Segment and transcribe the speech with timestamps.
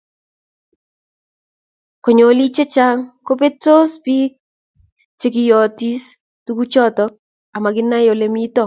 [2.03, 4.31] konyil chechang kobetsot biik
[5.19, 6.03] chegiyoogiis
[6.45, 7.03] tuguchoto
[7.57, 8.59] amaginae olemito